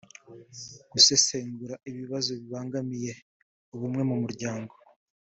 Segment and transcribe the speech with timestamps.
[0.91, 3.11] gusesengura ibibazo bibangamiye
[3.75, 4.73] ubumwe mu muryango